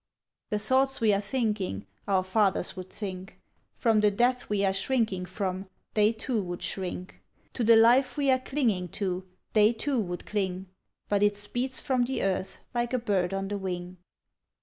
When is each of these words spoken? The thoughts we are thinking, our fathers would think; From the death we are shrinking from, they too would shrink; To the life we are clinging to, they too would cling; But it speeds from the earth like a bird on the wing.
The 0.49 0.57
thoughts 0.57 0.99
we 0.99 1.13
are 1.13 1.21
thinking, 1.21 1.85
our 2.07 2.23
fathers 2.23 2.75
would 2.75 2.89
think; 2.89 3.39
From 3.75 4.01
the 4.01 4.09
death 4.09 4.49
we 4.49 4.65
are 4.65 4.73
shrinking 4.73 5.27
from, 5.27 5.67
they 5.93 6.11
too 6.11 6.41
would 6.41 6.63
shrink; 6.63 7.21
To 7.53 7.63
the 7.63 7.75
life 7.75 8.17
we 8.17 8.31
are 8.31 8.39
clinging 8.39 8.87
to, 8.97 9.27
they 9.53 9.73
too 9.73 9.99
would 9.99 10.25
cling; 10.25 10.65
But 11.07 11.21
it 11.21 11.37
speeds 11.37 11.81
from 11.81 12.05
the 12.05 12.23
earth 12.23 12.61
like 12.73 12.93
a 12.93 12.97
bird 12.97 13.31
on 13.31 13.49
the 13.49 13.59
wing. 13.59 13.97